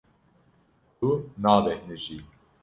[0.97, 1.09] Tu
[1.41, 2.17] nabêhnijî.